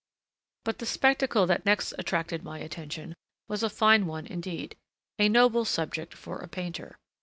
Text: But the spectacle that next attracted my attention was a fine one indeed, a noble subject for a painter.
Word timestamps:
But 0.65 0.79
the 0.79 0.87
spectacle 0.87 1.45
that 1.45 1.63
next 1.63 1.93
attracted 1.99 2.41
my 2.41 2.57
attention 2.57 3.13
was 3.47 3.61
a 3.61 3.69
fine 3.69 4.07
one 4.07 4.25
indeed, 4.25 4.75
a 5.19 5.29
noble 5.29 5.63
subject 5.63 6.15
for 6.15 6.39
a 6.39 6.47
painter. 6.47 6.97